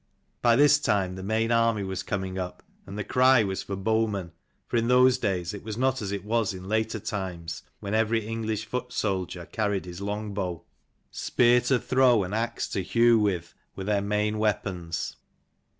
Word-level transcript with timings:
By 0.41 0.55
this 0.55 0.79
time 0.79 1.13
the 1.13 1.21
main 1.21 1.51
army 1.51 1.83
was 1.83 2.01
coming 2.01 2.39
up, 2.39 2.63
and 2.87 2.97
the 2.97 3.03
cry 3.03 3.43
was 3.43 3.61
for 3.61 3.75
bowmen. 3.75 4.31
For 4.67 4.75
in 4.77 4.87
those 4.87 5.19
days 5.19 5.53
it 5.53 5.61
was 5.63 5.77
not 5.77 6.01
as 6.01 6.11
it 6.11 6.25
was 6.25 6.55
in 6.55 6.67
later 6.67 6.99
times, 6.99 7.61
when 7.81 7.93
every 7.93 8.25
English 8.25 8.65
foot 8.65 8.91
soldier 8.91 9.45
carried 9.45 9.85
his 9.85 10.01
long 10.01 10.33
bow. 10.33 10.63
293 11.11 11.11
Spear 11.11 11.61
to 11.61 11.77
throw 11.79 12.23
and 12.23 12.33
axe 12.33 12.67
to 12.69 12.81
hew 12.81 13.19
with, 13.19 13.53
were 13.75 13.83
their 13.83 14.01
main 14.01 14.39
weapons. 14.39 15.17